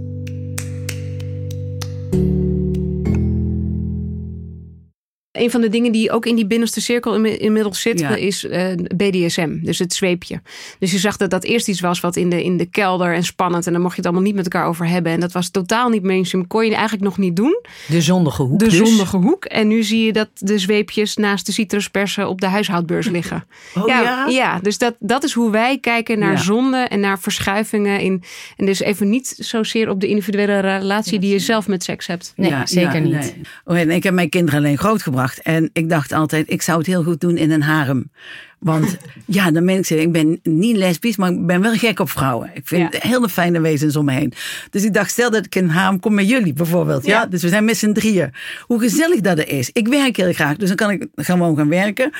[5.43, 8.15] Een van de dingen die ook in die binnenste cirkel inmi- inmiddels zit, Ja.
[8.15, 9.57] is eh, BDSM.
[9.61, 10.41] Dus het zweepje.
[10.79, 13.23] Dus je zag dat dat eerst iets was wat in de, in de kelder en
[13.23, 13.67] spannend.
[13.67, 15.11] En dan mocht je het allemaal niet met elkaar over hebben.
[15.11, 16.47] En dat was totaal niet mainstream.
[16.47, 17.61] Kon je eigenlijk nog niet doen.
[17.87, 18.59] De zondige hoek.
[18.59, 18.75] De dus.
[18.77, 19.45] zondige hoek.
[19.45, 23.43] En nu zie je dat de zweepjes naast de citruspersen op de huishoudbeurs liggen.
[23.75, 24.25] Oh ja?
[24.29, 26.37] ja dus dat, dat is hoe wij kijken naar Ja.
[26.37, 27.99] zonde en naar verschuivingen.
[27.99, 28.23] In,
[28.57, 32.33] en dus even niet zozeer op de individuele relatie die je zelf met seks hebt.
[32.35, 33.13] Nee, zeker niet.
[33.13, 33.33] nee.
[33.65, 35.32] Oh, en ik heb mijn kinderen alleen grootgebracht.
[35.39, 38.11] En ik dacht altijd, ik zou het heel goed doen in een harem.
[38.59, 42.09] Want ja, dan ben ik, ik ben niet lesbisch, maar ik ben wel gek op
[42.09, 42.51] vrouwen.
[42.53, 42.99] Ik vind Ja.
[43.09, 44.33] hele fijne wezens om me heen.
[44.69, 47.05] Dus ik dacht, stel dat ik in een harem kom met jullie bijvoorbeeld.
[47.05, 47.21] Ja?
[47.21, 47.25] Ja.
[47.25, 48.33] Dus we zijn met z'n drieën.
[48.61, 49.69] Hoe gezellig dat er is.
[49.73, 52.11] Ik werk heel graag, dus dan kan ik gewoon gaan werken.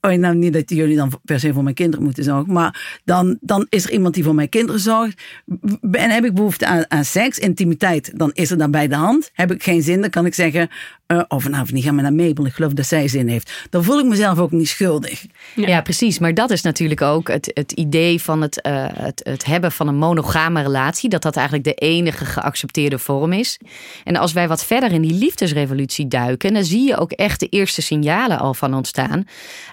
[0.00, 2.52] Oh, nou, niet dat jullie dan per se voor mijn kinderen moeten zorgen.
[2.52, 5.22] Maar dan, dan is er iemand die voor mijn kinderen zorgt.
[5.92, 9.30] En heb ik behoefte aan, aan seks, intimiteit, dan is er dan bij de hand.
[9.32, 10.68] Heb ik geen zin, dan kan ik zeggen...
[11.06, 12.46] eh oh, vanavond niet gaan we naar Mabel.
[12.46, 13.52] Ik geloof dat zij zin heeft.
[13.70, 15.24] Dan voel ik mezelf ook niet schuldig.
[15.54, 15.82] Ja.
[15.82, 16.18] precies.
[16.18, 19.88] Maar dat is natuurlijk ook het, het idee van het, eh, het, het hebben van
[19.88, 21.08] een monogame relatie.
[21.08, 23.58] Dat dat eigenlijk de enige geaccepteerde vorm is.
[24.04, 27.48] En als wij wat verder in die liefdesrevolutie duiken, dan zie je ook echt de
[27.48, 29.24] eerste signalen al van ontstaan.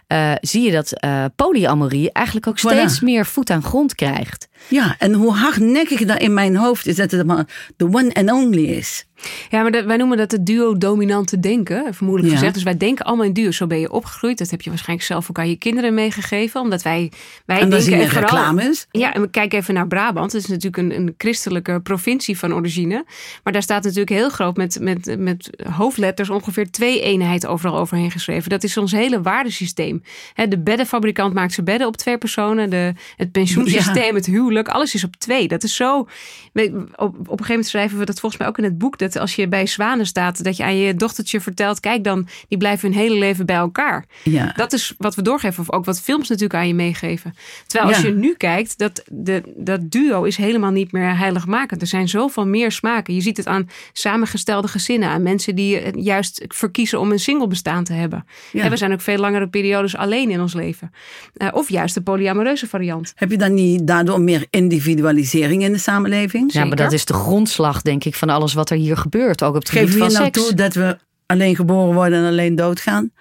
[0.08, 2.62] Eh, zie je dat eh, polyamorie eigenlijk ook Voilà.
[2.62, 4.48] steeds meer voet aan grond krijgt.
[4.68, 8.32] Ja, en hoe hardnekkig dat in mijn hoofd is dat het maar de one and
[8.32, 9.06] only is.
[9.50, 12.38] Ja, maar dat- wij noemen dat het duo-dominante denken, vermoedelijk Ja.
[12.40, 12.54] gezegd.
[12.54, 13.56] Dus wij denken allemaal in duo's.
[13.58, 14.38] Zo ben je opgegroeid.
[14.38, 16.62] Dat heb je waarschijnlijk zelf ook aan je kinderen meegegeven.
[16.62, 17.12] Omdat wij,
[17.46, 17.94] wij En denken...
[17.94, 18.88] en vooral- reclames.
[18.92, 20.32] Ja, en we kijken even naar Brabant.
[20.32, 23.06] Het is natuurlijk een, een christelijke provincie van origine.
[23.44, 28.12] Maar daar staat natuurlijk heel groot met, met, met hoofdletters ongeveer twee eenheid overal overheen
[28.12, 28.50] geschreven.
[28.50, 30.04] Dat is ons hele waardesysteem.
[30.50, 32.70] De beddenfabrikant maakt zijn bedden op twee personen.
[32.70, 35.48] De, het pensioensysteem, het huwelijk, alles is op twee.
[35.48, 36.00] Dat is zo...
[36.00, 36.08] Op,
[36.56, 38.98] op een gegeven moment schrijven we dat volgens mij ook in het boek.
[38.98, 41.80] Dat als je bij zwanen staat, dat je aan je dochtertje vertelt...
[41.80, 44.06] kijk dan, die blijven hun hele leven bij elkaar.
[44.24, 44.54] Ja.
[44.56, 45.60] Dat is wat we doorgeven.
[45.62, 47.34] Of ook wat films natuurlijk aan je meegeven.
[47.68, 48.08] Terwijl als Ja.
[48.08, 51.82] je nu kijkt, dat, de, dat duo is helemaal niet meer heiligmakend.
[51.82, 53.14] Er zijn zoveel meer smaken.
[53.14, 55.10] Je ziet het aan samengestelde gezinnen.
[55.10, 58.26] Aan mensen die juist verkiezen om een single bestaan te hebben.
[58.52, 58.64] Ja.
[58.64, 60.92] En we zijn ook veel langere periodes alleen in ons leven.
[61.34, 63.14] Eh, of juist de polyamoreuze variant.
[63.16, 66.54] Heb je dan niet daardoor meer individualisering in de samenleving?
[66.54, 69.44] Ja, maar dat is de grondslag, denk ik, van alles wat er hier gebeurt.
[69.44, 70.42] Ook op het Geef gebied je van nou seks.
[70.42, 73.12] toe dat we alleen geboren worden en alleen doodgaan?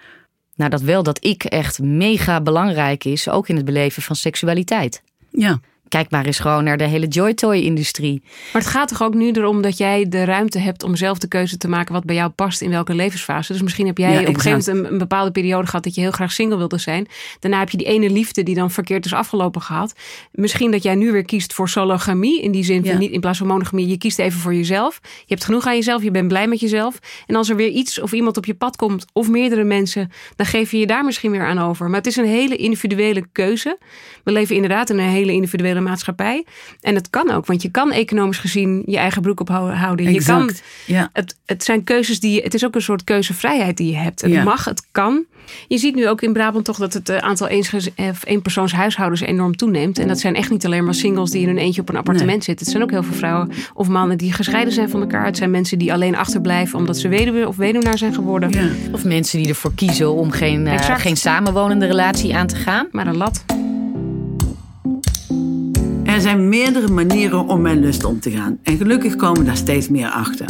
[0.55, 5.03] Nou, dat wel dat ik echt mega belangrijk is, ook in het beleven van seksualiteit.
[5.29, 5.59] Ja.
[5.91, 8.21] Kijk maar eens gewoon naar de hele Joy Toy-industrie.
[8.53, 11.27] Maar het gaat toch ook nu erom dat jij de ruimte hebt om zelf de
[11.27, 13.53] keuze te maken wat bij jou past in welke levensfase.
[13.53, 15.95] Dus misschien heb jij Ja, op een gegeven moment een, een bepaalde periode gehad dat
[15.95, 17.07] je heel graag single wilde zijn.
[17.39, 19.93] Daarna heb je die ene liefde die dan verkeerd is afgelopen gehad.
[20.31, 22.41] Misschien dat jij nu weer kiest voor sologamie.
[22.41, 22.97] In die zin van Ja.
[22.97, 23.87] niet in plaats van monogamie.
[23.87, 24.99] Je kiest even voor jezelf.
[25.01, 26.03] Je hebt genoeg aan jezelf.
[26.03, 26.99] Je bent blij met jezelf.
[27.27, 30.45] En als er weer iets of iemand op je pad komt of meerdere mensen, dan
[30.45, 31.87] geef je je daar misschien weer aan over.
[31.87, 33.77] Maar het is een hele individuele keuze.
[34.23, 36.45] We leven inderdaad in een hele individuele maatschappij.
[36.81, 40.13] En het kan ook, want je kan economisch gezien je eigen broek ophouden.
[40.13, 40.63] Je kan, Exact.
[40.85, 41.09] Ja.
[41.13, 44.21] het, het zijn keuzes die je, het is ook een soort keuzevrijheid die je hebt.
[44.21, 44.43] Het Ja.
[44.43, 45.23] mag, het kan.
[45.67, 49.55] Je ziet nu ook in Brabant toch dat het eh, aantal eensgez- of eenpersoonshuishoudens enorm
[49.55, 49.99] toeneemt.
[49.99, 52.43] En dat zijn echt niet alleen maar singles die in een eentje op een appartement
[52.43, 52.65] zitten.
[52.65, 55.25] Het zijn ook heel veel vrouwen of mannen die gescheiden zijn van elkaar.
[55.25, 58.49] Het zijn mensen die alleen achterblijven omdat ze weduwe of weduwnaar zijn geworden.
[58.51, 58.67] ja.
[58.91, 61.01] Of mensen die ervoor kiezen om geen, eh, Exact.
[61.01, 62.87] geen samenwonende relatie aan te gaan.
[62.91, 63.43] Maar een lat.
[66.21, 68.59] Er zijn meerdere manieren om met lust om te gaan.
[68.63, 70.45] En gelukkig komen daar steeds meer achter.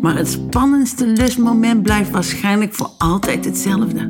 [0.00, 4.08] Maar het spannendste lustmoment blijft waarschijnlijk voor altijd hetzelfde.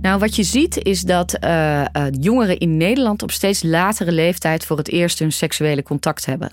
[0.00, 1.86] Nou, wat je ziet is dat eh, eh,
[2.20, 6.52] jongeren in Nederland op steeds latere leeftijd voor het eerst hun seksuele contact hebben.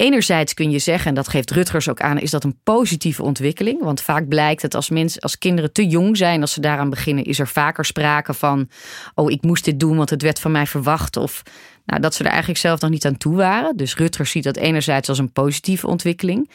[0.00, 3.82] Enerzijds kun je zeggen, en dat geeft Rutgers ook aan, is dat een positieve ontwikkeling.
[3.82, 7.24] Want vaak blijkt dat als, mensen, als kinderen te jong zijn, als ze daaraan beginnen,
[7.24, 8.68] is er vaker sprake van:
[9.14, 11.16] oh, ik moest dit doen, want het werd van mij verwacht.
[11.16, 11.42] Of
[11.90, 13.76] nou, dat ze er eigenlijk zelf nog niet aan toe waren.
[13.76, 16.50] Dus Rutgers ziet dat enerzijds als een positieve ontwikkeling.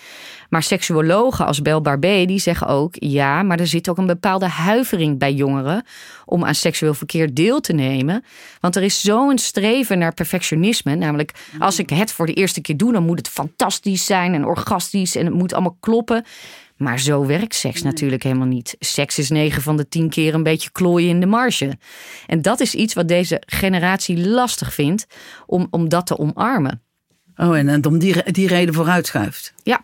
[0.50, 4.48] Maar seksuologen als Bel Barbé die zeggen ook: ja, maar er zit ook een bepaalde
[4.48, 5.84] huivering bij jongeren
[6.26, 8.24] om aan seksueel verkeer deel te nemen.
[8.60, 10.96] Want er is zo'n streven naar perfectionisme.
[10.96, 14.46] Namelijk, als ik het voor de eerste keer doe, dan moet het fantastisch zijn en
[14.46, 16.26] orgastisch en het moet allemaal kloppen.
[16.78, 18.76] Maar zo werkt seks natuurlijk helemaal niet.
[18.80, 21.78] Seks is 9 van de 10 keer een beetje klooien in de marge.
[22.28, 25.08] En dat is iets wat deze generatie lastig vindt
[25.46, 26.85] om, om dat te omarmen.
[27.38, 29.54] Oh, en dan om die, die reden vooruitschuift.
[29.64, 29.82] Ja,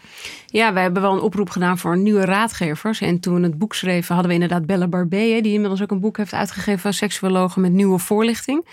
[0.47, 3.01] Ja, wij hebben wel een oproep gedaan voor nieuwe raadgevers.
[3.01, 5.91] En toen we het boek schreven, hadden we inderdaad Bella Barbé, hè, die inmiddels ook
[5.91, 8.65] een boek heeft uitgegeven als seksuologe met nieuwe voorlichting.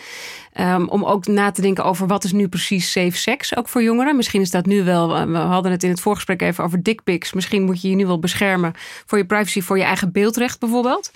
[0.53, 3.83] Ehm, om ook na te denken over wat is nu precies safe seks, ook voor
[3.83, 4.17] jongeren.
[4.17, 7.33] Misschien is dat nu wel, we hadden het in het voorgesprek even over dickpics.
[7.33, 8.73] Misschien moet je je nu wel beschermen
[9.07, 11.13] voor je privacy, voor je eigen beeldrecht bijvoorbeeld.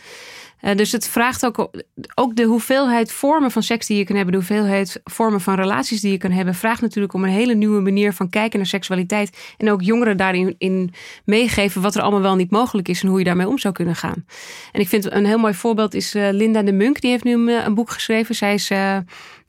[0.62, 1.70] Eh, dus het vraagt ook,
[2.14, 6.00] ook de hoeveelheid vormen van seks die je kan hebben, de hoeveelheid vormen van relaties
[6.00, 9.54] die je kan hebben, vraagt natuurlijk om een hele nieuwe manier van kijken naar seksualiteit.
[9.56, 10.92] En ook jongeren daarin in
[11.24, 13.96] meegeven wat er allemaal wel niet mogelijk is en hoe je daarmee om zou kunnen
[13.96, 14.24] gaan.
[14.72, 17.32] En ik vind een heel mooi voorbeeld is eh, Linda de Munk, die heeft nu
[17.32, 18.34] een, eh, boek geschreven.
[18.34, 18.70] Zij is,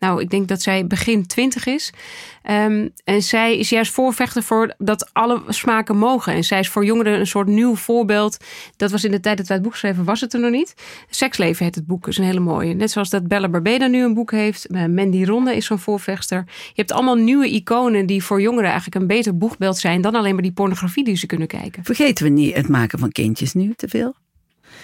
[0.03, 1.93] nou, ik denk dat zij begin twintig is.
[2.41, 6.33] Ehm, en zij is juist voorvechter voor dat alle smaken mogen.
[6.33, 8.37] En zij is voor jongeren een soort nieuw voorbeeld.
[8.77, 10.73] Dat was in de tijd dat wij het boek schreven, was het er nog niet.
[11.09, 12.73] Seksleven heet het boek, is een hele mooie.
[12.73, 14.65] Net zoals dat Bella Barbeda nu een boek heeft.
[14.65, 16.43] Eh, Mandy Ronde is zo'n voorvechter.
[16.47, 20.33] Je hebt allemaal nieuwe iconen die voor jongeren eigenlijk een beter boegbeeld zijn dan alleen
[20.33, 21.83] maar die pornografie die ze kunnen kijken.
[21.83, 24.15] Vergeten we niet het maken van kindjes nu te veel?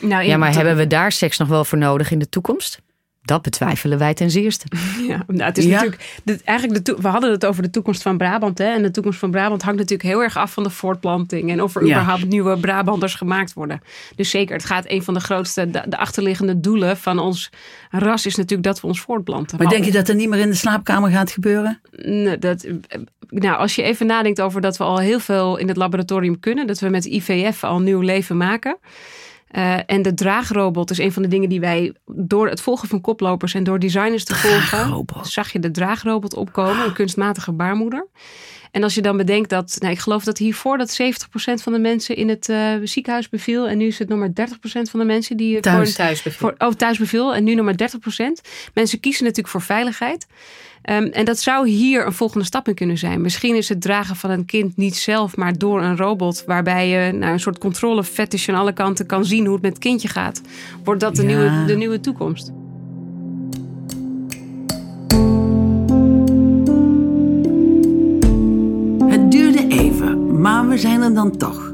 [0.02, 2.82] Nou, ja maar hebben we daar seks nog wel voor nodig in de toekomst?
[3.30, 4.65] Dat betwijfelen wij ten zeerste.
[5.08, 5.72] Ja, nou, het is Ja.
[5.72, 6.42] natuurlijk.
[6.44, 8.58] Eigenlijk de, we hadden het over de toekomst van Brabant.
[8.58, 8.65] Hè?
[8.65, 11.52] En de toekomst van Brabant hangt natuurlijk heel erg af van de voortplanting.
[11.52, 11.96] En of er Ja.
[11.96, 13.82] überhaupt nieuwe Brabanders gemaakt worden.
[14.15, 17.50] Dus zeker, het gaat een van de grootste, de, de achterliggende doelen van ons
[17.89, 19.58] ras is natuurlijk dat we ons voortplanten.
[19.58, 21.80] Maar denk je dat er niet meer in de slaapkamer gaat gebeuren?
[21.92, 22.68] Nee, dat,
[23.30, 26.68] nou, als je even nadenkt over dat we al heel veel in het laboratorium kunnen.
[26.68, 28.78] Dat we met IVF al nieuw leven maken.
[29.50, 33.02] Eh, en de draagrobot is een van de dingen die wij door het volgen van
[33.02, 35.28] koplopers en door designers te volgen, Draagrobot.
[35.28, 38.08] zag je de draagrobot opkomen, een kunstmatige baarmoeder.
[38.72, 41.04] En als je dan bedenkt dat, nou, ik geloof dat hiervoor dat 70%
[41.64, 43.68] van de mensen in het eh, ziekenhuis beviel.
[43.68, 46.22] En nu is het nog maar 30% van de mensen die eh, Thuis.
[46.22, 47.36] voor, voor, oh, thuis beviel.
[47.36, 47.90] En nu nog maar
[48.40, 48.50] 30%.
[48.74, 50.28] Mensen kiezen natuurlijk voor veiligheid.
[50.82, 53.22] Ehm, en dat zou hier een volgende stap in kunnen zijn.
[53.22, 56.44] Misschien is het dragen van een kind niet zelf, maar door een robot.
[56.46, 59.72] Waarbij je nou, een soort controle fetish aan alle kanten kan zien hoe het met
[59.74, 60.42] het kindje gaat.
[60.84, 61.28] Wordt dat de, Ja.
[61.28, 62.52] nieuwe, de nieuwe toekomst?
[70.70, 71.72] Maar we zijn er dan toch.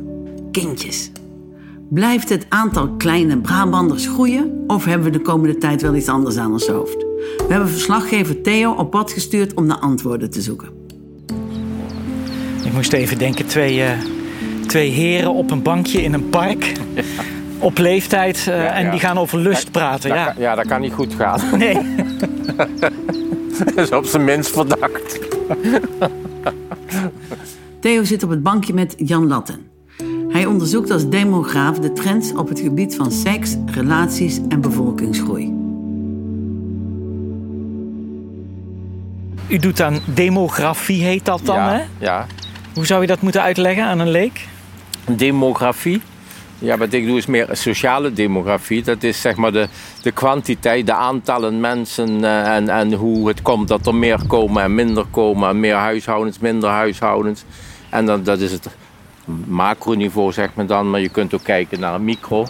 [0.52, 1.12] Kindjes.
[1.90, 6.38] Blijft het aantal kleine Brabanders groeien of hebben we de komende tijd wel iets anders
[6.38, 6.98] aan ons hoofd?
[7.38, 10.70] We hebben verslaggever Theo op pad gestuurd om naar antwoorden te zoeken.
[12.64, 13.92] Ik moest even denken, twee, eh,
[14.68, 16.72] twee heren op een bankje in een park.
[17.60, 18.92] Op leeftijd eh, Ja, en ja.
[18.92, 20.10] die gaan over lust praten.
[20.10, 20.26] Dat Ja.
[20.26, 21.40] kan- ja, dat kan niet goed gaan.
[21.58, 21.78] Nee.
[23.76, 25.20] Dat is op zijn minst verdacht.
[27.86, 29.67] Theo zit op het bankje met Jan Latten.
[30.30, 35.54] Hij onderzoekt als demograaf de trends op het gebied van seks, relaties en bevolkingsgroei.
[39.48, 41.84] u doet aan demografie, heet dat dan, ja, hè?
[41.98, 42.28] ja.
[42.74, 44.48] Hoe zou je dat moeten uitleggen aan een leek?
[45.08, 46.02] Demografie.
[46.60, 48.84] Ja, wat ik doe is meer sociale demografie.
[48.84, 49.67] Dat is zeg maar de,
[50.02, 54.63] de kwantiteit, de aantallen mensen eh, en, en hoe het komt dat er meer komen
[54.63, 55.50] en minder komen.
[55.50, 57.45] En meer huishoudens, minder huishoudens.
[57.96, 58.68] En dan, dat is het
[59.46, 60.90] macroniveau, zeg maar dan.
[60.90, 62.48] Maar je kunt ook kijken naar micro.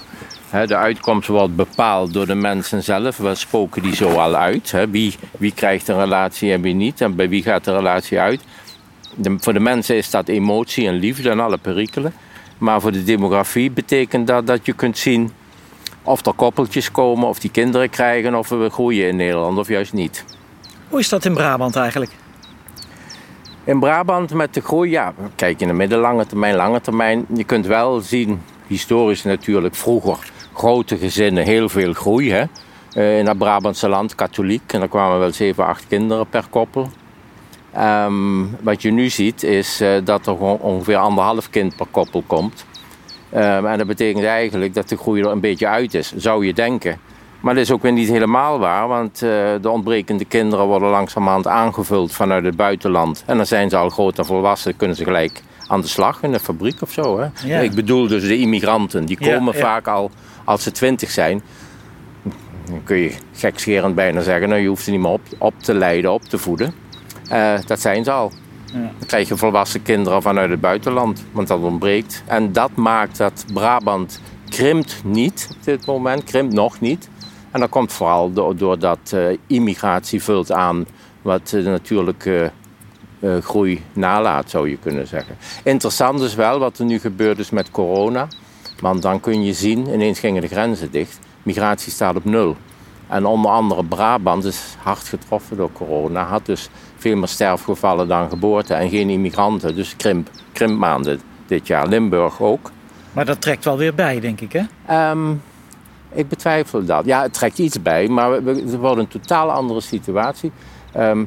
[0.65, 3.17] De uitkomst wordt bepaald door de mensen zelf.
[3.17, 4.75] We spoken die zo al uit.
[4.89, 7.01] Wie, wie krijgt een relatie en wie niet.
[7.01, 8.41] En bij wie gaat de relatie uit.
[9.37, 12.13] Voor de mensen is dat emotie en liefde en alle perikelen.
[12.57, 15.31] Maar voor de demografie betekent dat dat je kunt zien
[16.03, 19.93] of er koppeltjes komen, of die kinderen krijgen, of we groeien in Nederland of juist
[19.93, 20.25] niet.
[20.89, 22.11] Hoe is dat in Brabant eigenlijk?
[23.65, 27.25] In Brabant met de groei, ja, kijk in de middellange termijn, lange termijn.
[27.33, 32.31] Je kunt wel zien, historisch natuurlijk, vroeger grote gezinnen, heel veel groei.
[32.31, 32.43] Hè?
[32.93, 36.89] Eh, in dat Brabantse land, katholiek, en daar kwamen wel 7, 8 kinderen per koppel.
[37.73, 42.65] Ehm, wat je nu ziet is eh, dat er ongeveer anderhalf kind per koppel komt.
[43.29, 46.53] Ehm, en dat betekent eigenlijk dat de groei er een beetje uit is, zou je
[46.53, 46.99] denken.
[47.45, 49.29] Maar dat is ook weer niet helemaal waar, want eh,
[49.61, 53.23] de ontbrekende kinderen worden langzamerhand aangevuld vanuit het buitenland.
[53.25, 56.31] En dan zijn ze al groot en volwassen, kunnen ze gelijk aan de slag in
[56.31, 57.19] de fabriek of zo.
[57.19, 57.27] Hè?
[57.47, 57.59] Ja.
[57.59, 59.59] Ik bedoel dus de immigranten, die komen ja.
[59.59, 60.11] vaak al
[60.43, 61.41] als ze twintig zijn.
[62.65, 65.73] Dan kun je gekscherend bijna zeggen, nou, je hoeft ze niet meer op, op te
[65.73, 66.73] leiden, op te voeden.
[67.29, 68.31] Eh, dat zijn ze al.
[68.73, 72.23] Dan krijg je volwassen kinderen vanuit het buitenland, want dat ontbreekt.
[72.25, 77.09] En dat maakt dat Brabant krimpt niet op dit moment, krimpt nog niet.
[77.55, 80.85] En dat komt vooral do- doordat eh, immigratie vult aan
[81.21, 82.51] wat de natuurlijke
[83.19, 85.37] eh, groei nalaat, zou je kunnen zeggen.
[85.63, 88.27] Interessant is wel wat er nu gebeurd is met corona.
[88.79, 91.19] Want dan kun je zien, ineens gingen de grenzen dicht.
[91.43, 92.55] Migratie staat op nul.
[93.07, 96.23] En onder andere Brabant is hard getroffen door corona.
[96.23, 99.75] Had dus veel meer sterfgevallen dan geboorten en geen immigranten.
[99.75, 101.87] Dus krimp, krimpmaanden dit jaar.
[101.87, 102.71] Limburg ook.
[103.11, 104.61] Maar dat trekt wel weer bij, denk ik, hè?
[104.85, 105.33] Ehm,
[106.15, 107.05] ik betwijfel dat.
[107.05, 110.51] Ja, het trekt iets bij, maar we- we- wordt een totaal andere situatie.
[110.93, 111.23] Ehm,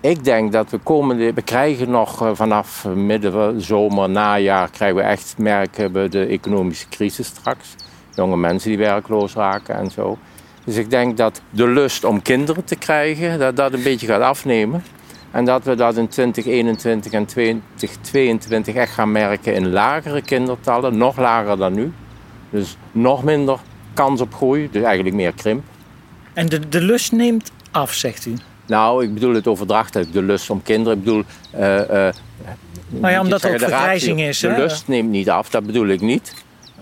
[0.00, 1.32] ik denk dat we komende...
[1.32, 4.70] We krijgen nog eh, vanaf midden van zomer, najaar...
[4.70, 7.74] krijgen we echt, merken we de economische crisis straks.
[8.14, 10.18] Jonge mensen die werkloos raken en zo.
[10.64, 13.38] Dus ik denk dat de lust om kinderen te krijgen...
[13.38, 14.84] dat dat een beetje gaat afnemen.
[15.30, 20.96] En dat we dat in 2021 en 2022 echt gaan merken in lagere kindertallen.
[20.96, 21.92] Nog lager dan nu.
[22.50, 23.58] Dus nog minder
[23.94, 25.62] kans op groei, dus eigenlijk meer krimp.
[26.32, 28.34] En de, de lust neemt af, zegt u.
[28.66, 30.98] Nou, ik bedoel het overdrachtelijk, de lust om kinderen.
[30.98, 31.60] Ik bedoel, eh,
[32.88, 34.56] Nou ja, omdat er ook vergrijzing is, De hè?
[34.56, 36.34] lust neemt niet af, dat bedoel ik niet.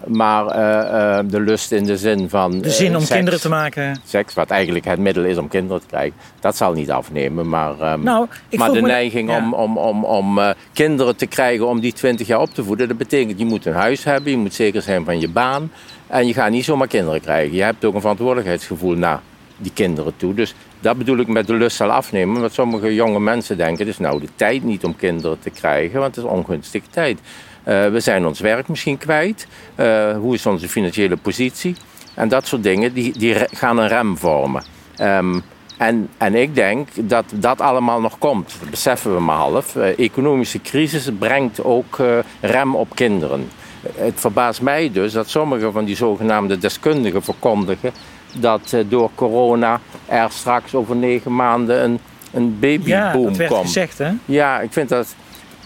[0.07, 2.61] Maar eh, de lust in de zin van.
[2.61, 4.01] De zin om seks, kinderen te maken.
[4.05, 7.48] Seks, wat eigenlijk het middel is om kinderen te krijgen, dat zal niet afnemen.
[7.48, 9.37] Maar, ehm, Nou, maar de me- neiging ja.
[9.37, 10.40] om, om, om, om
[10.72, 13.72] kinderen te krijgen om die 20 jaar op te voeden, dat betekent je moet een
[13.72, 15.70] huis hebben, je moet zeker zijn van je baan.
[16.12, 17.57] En je gaat niet zomaar kinderen krijgen.
[17.57, 19.20] Je hebt ook een verantwoordelijkheidsgevoel naar
[19.57, 20.35] die kinderen toe.
[20.35, 22.40] Dus dat bedoel ik met de lust zal afnemen.
[22.40, 26.01] Want sommige jonge mensen denken, het is nou de tijd niet om kinderen te krijgen,
[26.01, 27.18] want het is ongunstige tijd.
[27.62, 29.46] Eh, we zijn ons werk misschien kwijt.
[29.75, 31.77] Eh, hoe is onze financiële positie?
[32.14, 34.64] En dat soort dingen, die, die gaan een rem vormen.
[34.96, 35.40] Ehm,
[35.79, 38.55] en, en ik denk dat dat allemaal nog komt.
[38.61, 39.77] Dat beseffen we maar half.
[39.77, 41.98] Eh, economische crisis brengt ook
[42.40, 43.48] rem op kinderen.
[43.95, 47.92] Het verbaast mij dus dat sommige van die zogenaamde deskundigen verkondigen
[48.38, 51.99] dat eh, door corona er straks over negen maanden een,
[52.33, 53.62] een Ja, babyboom dat werd komt.
[53.64, 54.11] gezegd, hè?
[54.25, 55.14] Ja, ik vind dat.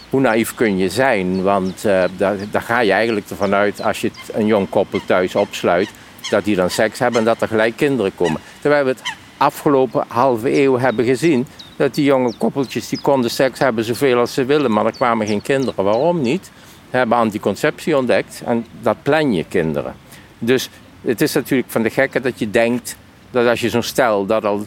[0.09, 1.43] Hoe naïef kun je zijn?
[1.43, 5.35] Want eh, daar, daar ga je eigenlijk ervan uit als je een jong koppel thuis
[5.35, 5.89] opsluit,
[6.29, 8.41] dat die dan seks hebben en dat er gelijk kinderen komen.
[8.61, 9.01] Terwijl we het
[9.37, 14.33] afgelopen halve eeuw hebben gezien dat die jonge koppeltjes die konden seks hebben zoveel als
[14.33, 15.83] ze willen, maar er kwamen geen kinderen.
[15.83, 16.51] Waarom niet?
[16.89, 19.95] Hebben anticonceptie ontdekt en dat plan je kinderen.
[20.39, 20.69] Dus
[21.01, 22.97] het is natuurlijk van de gekke dat je denkt
[23.31, 24.65] dat als je zo'n stel dat al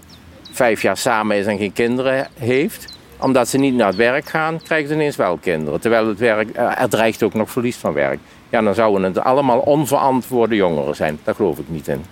[0.52, 4.62] vijf jaar samen is en geen kinderen heeft, omdat ze niet naar het werk gaan,
[4.62, 5.80] krijgen ze ineens wel kinderen.
[5.80, 8.18] Terwijl het werk, eh, er dreigt ook nog verlies van werk.
[8.48, 11.18] Ja, dan zouden het allemaal onverantwoorde jongeren zijn.
[11.24, 12.04] Daar geloof ik niet in.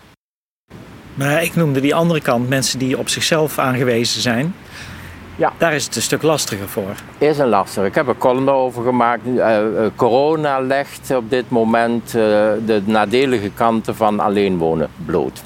[1.15, 4.55] Maar ik noemde die andere kant, mensen die op zichzelf aangewezen zijn.
[5.39, 5.53] Ja.
[5.59, 6.95] Daar is het een stuk lastiger voor.
[7.19, 7.87] Is een lastige.
[7.87, 9.23] Ik heb een column daarover gemaakt.
[9.27, 12.13] Eh, eh, corona legt op dit moment eh,
[12.67, 15.43] de nadelige kanten van alleen wonen bloot.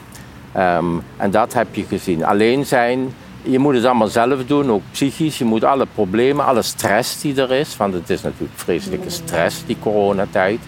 [0.53, 2.25] Ehm, en dat heb je gezien.
[2.25, 5.39] Alleen zijn, je moet het allemaal zelf doen, ook psychisch.
[5.39, 9.67] Je moet alle problemen, alle stress die er is, want het is natuurlijk vreselijke stress,
[9.67, 10.61] die coronatijd.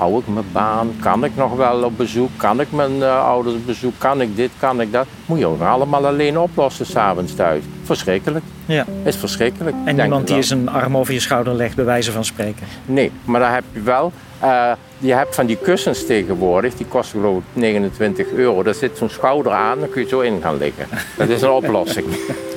[0.00, 0.92] Hou ik mijn baan?
[1.00, 2.30] Kan ik nog wel op bezoek?
[2.36, 3.92] Kan ik mijn uh, ouders op bezoek?
[3.98, 4.50] Kan ik dit?
[4.58, 5.06] Kan ik dat?
[5.26, 7.62] Moet je ook allemaal alleen oplossen s'avonds thuis.
[7.82, 8.44] Verschrikkelijk.
[8.66, 8.84] Ja.
[9.04, 9.76] Is verschrikkelijk.
[9.84, 12.66] En niemand die zijn arm over je schouder legt, bij wijze van spreken.
[12.86, 14.12] Nee, maar daar heb je wel.
[14.42, 18.62] Uh, je hebt van die kussens tegenwoordig, die kosten geloof ik 29 euro.
[18.62, 20.86] Daar zit zo'n schouder aan, dan kun je zo in gaan liggen.
[21.16, 22.06] Dat is een oplossing.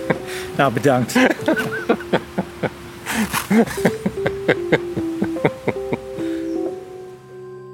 [0.57, 1.15] nou, bedankt.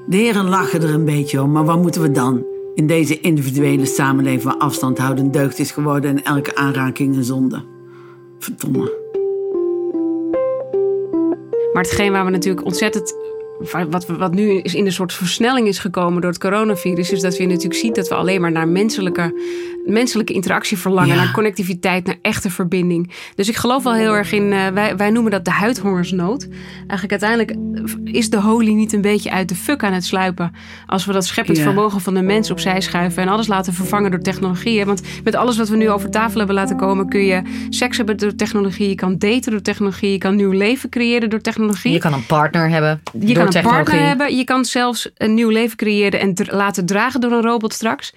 [0.10, 2.45] De heren lachen er een beetje om, maar wat moeten we dan?
[2.76, 7.63] In deze individuele samenleving waar afstand houden deugd is geworden en elke aanraking een zonde.
[8.39, 8.98] Verdomme.
[11.74, 13.15] Maar hetgeen waar we natuurlijk ontzettend
[13.89, 17.38] wat, wat nu is in een soort versnelling is gekomen door het coronavirus, is dat
[17.38, 19.34] we natuurlijk zien dat we alleen maar naar menselijke,
[19.89, 23.13] menselijke interactie verlangen, naar connectiviteit, naar echte verbinding.
[23.36, 26.47] Dus ik geloof wel heel erg in, uh, wij, wij noemen dat de huidhongersnood.
[26.88, 27.56] Eigenlijk uiteindelijk
[28.04, 30.52] is de holy niet een beetje uit de fuck aan het sluipen
[30.86, 34.19] als we dat scheppend vermogen van de mens opzij schuiven en alles laten vervangen door
[34.19, 34.86] technologie.
[34.86, 38.17] Want met alles wat we nu over tafel hebben laten komen, kun je seks hebben
[38.17, 41.91] door technologie, je kan daten door technologie, je kan nieuw leven creëren door technologie.
[41.91, 43.02] Je kan een partner hebben.
[43.19, 44.38] Je kan een partner hebben.
[44.38, 48.13] Je kan zelfs een nieuw leven creëren en laten dragen door een robot straks.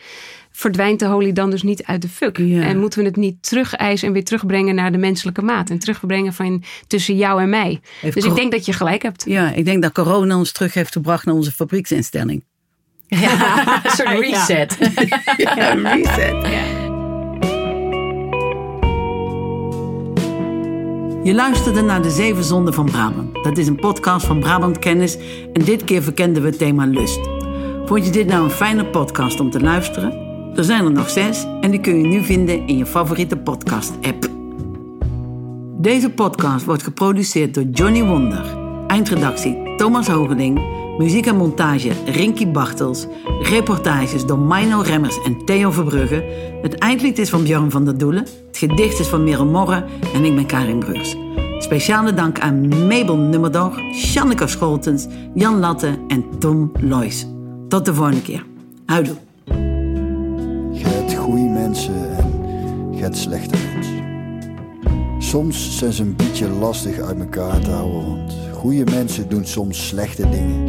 [0.53, 2.39] Verdwijnt de holy dan dus niet uit de fuck?
[2.39, 5.71] En moeten we het niet terug eisen en weer terugbrengen naar de menselijke maat?
[5.71, 7.81] En terugbrengen van tussen jou en mij.
[8.15, 9.25] dus ik denk dat je gelijk hebt.
[9.27, 12.45] Ja, ik denk dat corona ons terug heeft gebracht naar onze fabrieksinstelling.
[13.07, 14.77] Ja, een soort reset.
[15.37, 16.71] ja, een reset.
[21.25, 23.45] Je luisterde naar De Zeven Zonden van Brabant.
[23.45, 25.17] Dat is een podcast van Brabant Kennis
[25.53, 27.21] en dit keer verkenden we het thema lust.
[27.85, 30.32] Vond je dit nou een fijne podcast om te luisteren?
[30.55, 34.31] Er zijn er nog zes en die kun je nu vinden in je favoriete podcast-app.
[35.79, 38.45] Deze podcast wordt geproduceerd door Johnny Wonder,
[38.87, 40.61] eindredactie Thomas Hogeling,
[40.99, 43.07] muziek en montage Rinky Bartels,
[43.43, 46.25] reportages door Mino Remmers en Theo Verbrugge.
[46.63, 49.85] Het eindlied is van Björn van der Doelen, het gedicht is van Merel Morre
[50.15, 51.17] en ik ben Karin Brugs.
[51.59, 57.27] Speciale dank aan Mabel Nummerdor, Shanneke Scholtens, Jan Latte en Tom Loijs.
[57.69, 58.47] Tot de volgende keer.
[58.87, 59.32] Houdoe.
[61.73, 64.05] Mensen en hebt slechte mensen.
[65.19, 69.89] Soms zijn ze een beetje lastig uit elkaar te houden, want goede mensen doen soms
[69.89, 70.67] slechte dingen.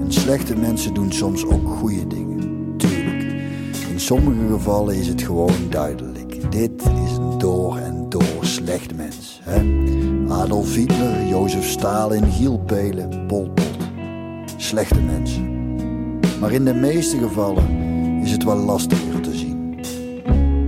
[0.00, 2.74] En slechte mensen doen soms ook goede dingen.
[2.76, 3.22] Tuurlijk.
[3.90, 6.52] In sommige gevallen is het gewoon duidelijk.
[6.52, 9.40] Dit is een door en door slecht mens.
[9.42, 9.62] Hè?
[10.32, 13.76] Adolf Hitler, Jozef Stalin, Giel Pelen, Pol Pot.
[14.56, 15.48] Slechte mensen.
[16.40, 17.68] Maar in de meeste gevallen
[18.22, 19.53] is het wel lastiger te zien.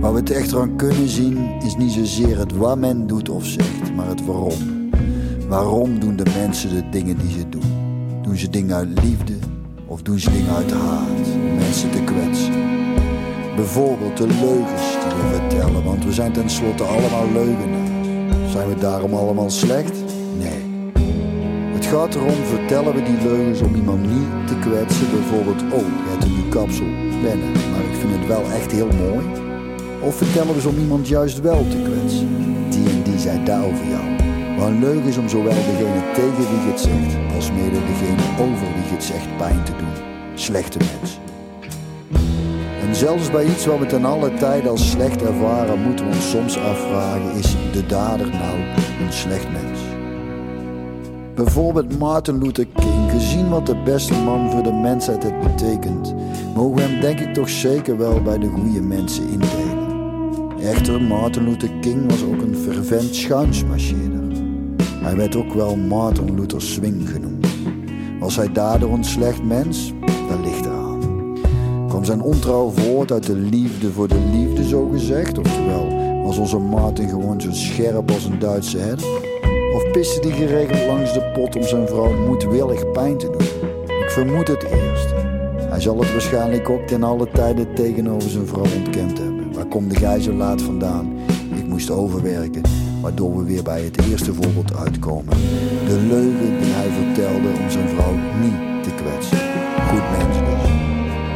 [0.07, 3.45] Waar we het echt aan kunnen zien is niet zozeer het wat men doet of
[3.45, 4.89] zegt, maar het waarom.
[5.47, 7.71] Waarom doen de mensen de dingen die ze doen?
[8.21, 9.33] Doen ze dingen uit liefde
[9.85, 12.53] of doen ze dingen uit haat om mensen te kwetsen?
[13.55, 18.51] Bijvoorbeeld de leugens die we vertellen, want we zijn tenslotte allemaal leugenaars.
[18.51, 19.93] Zijn we daarom allemaal slecht?
[20.37, 20.91] Nee.
[21.73, 25.11] Het gaat erom, vertellen we die leugens om iemand niet te kwetsen?
[25.11, 26.85] Bijvoorbeeld, oh, je hebt een nieuw kapsel,
[27.23, 29.46] wennen, maar ik vind het wel echt heel mooi.
[30.01, 32.27] Of vertellen ze om iemand juist wel te kwetsen?
[32.69, 34.03] Die en die zei daar over jou.
[34.57, 38.67] Maar leugen is om zowel degene tegen wie je het zegt, als mede degene over
[38.75, 39.93] wie je het zegt pijn te doen.
[40.33, 41.21] Slechte mensen.
[42.87, 46.29] En zelfs bij iets wat we ten alle tijde als slecht ervaren, moeten we ons
[46.29, 48.57] soms afvragen: is de dader nou
[49.05, 49.79] een slecht mens?
[51.35, 56.13] Bijvoorbeeld Martin Luther King, gezien wat de beste man voor de mensheid het betekent,
[56.55, 59.66] mogen we hem denk ik toch zeker wel bij de goede mensen indelen.
[60.61, 64.23] Echter, Martin Luther King was ook een fervent schuinsmarcheerder.
[65.01, 67.47] Hij werd ook wel Martin Luther Swing genoemd.
[68.19, 69.93] Was hij daardoor een slecht mens?
[70.29, 70.99] Dat ligt eraan.
[71.87, 75.37] Kwam zijn ontrouw voort uit de liefde voor de liefde, zo gezegd?
[75.37, 75.87] Oftewel,
[76.23, 79.05] was onze Martin gewoon zo scherp als een Duitse herder?
[79.75, 83.71] Of piste die geregeld langs de pot om zijn vrouw moedwillig pijn te doen?
[84.01, 85.13] Ik vermoed het eerst.
[85.69, 89.36] Hij zal het waarschijnlijk ook ten alle tijden tegenover zijn vrouw ontkend hebben.
[89.69, 91.11] Komt de gij zo laat vandaan?
[91.55, 92.61] Ik moest overwerken,
[93.01, 95.37] waardoor we weer bij het eerste voorbeeld uitkomen.
[95.87, 99.37] De leugen die hij vertelde om zijn vrouw niet te kwetsen.
[99.89, 100.69] Goed mens dus.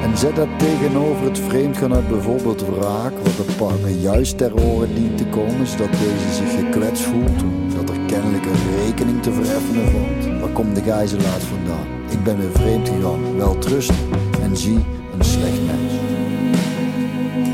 [0.04, 4.96] En zet dat tegenover het vreemdgaan uit bijvoorbeeld wraak, wat de partner juist ter oren
[4.96, 7.44] dient te komen, zodat deze zich gekwetst voelt,
[7.76, 10.40] dat er kennelijk een rekening te vereffenen valt.
[10.40, 11.88] Waar komt de gijzelaar vandaan?
[12.10, 13.94] Ik ben weer vreemd gegaan, wel trust
[14.42, 14.80] en zie
[15.18, 15.61] een slecht.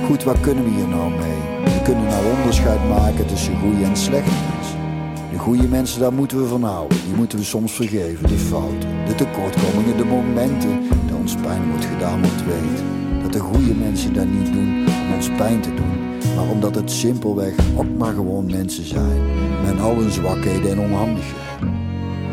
[0.08, 1.63] Goed, wat kunnen we hier nou mee?
[1.63, 4.80] We kunnen nou onderscheid maken tussen goede en slechte mensen.
[5.32, 6.98] De goede mensen, daar moeten we van houden.
[7.06, 11.86] Die moeten we soms vergeven, de fouten, de tekortkomingen, de momenten dat ons pijn wordt
[11.86, 12.84] gedaan, want weet
[13.22, 16.91] dat de goede mensen dat niet doen om ons pijn te doen, maar omdat het
[16.91, 19.22] simpelweg ook maar gewoon mensen zijn,
[19.65, 21.46] met al hun zwakheden en onhandigheden.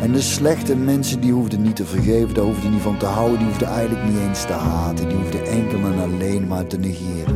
[0.01, 3.39] En de slechte mensen die hoefden niet te vergeven, daar hoefden niet van te houden,
[3.39, 7.34] die hoefden eigenlijk niet eens te haten, die hoefden enkel en alleen maar te negeren.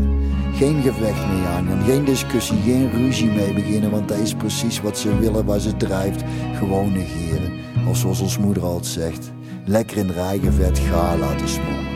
[0.58, 4.98] Geen gevecht mee aangaan, geen discussie, geen ruzie mee beginnen, want dat is precies wat
[4.98, 6.22] ze willen, waar ze drijft.
[6.54, 7.52] Gewoon negeren.
[7.88, 9.30] Of zoals ons moeder altijd zegt,
[9.64, 11.86] lekker in rijgevet ga laten smoren.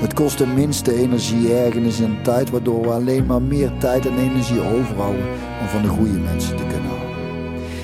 [0.00, 4.18] Het kost de minste energie, ergernis en tijd, waardoor we alleen maar meer tijd en
[4.18, 5.26] energie overhouden
[5.60, 7.16] om van de goede mensen te kunnen houden.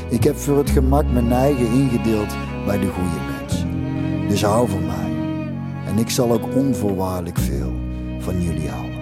[0.09, 2.35] Ik heb voor het gemak mijn eigen ingedeeld
[2.66, 3.68] bij de goede mensen.
[4.29, 5.12] Dus hou van mij.
[5.87, 7.72] En ik zal ook onvoorwaardelijk veel
[8.18, 8.93] van jullie houden.